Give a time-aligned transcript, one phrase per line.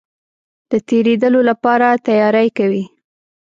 [0.71, 2.83] د تېرېدلو لپاره تیاری کوي.